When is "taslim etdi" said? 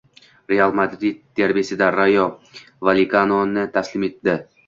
3.79-4.39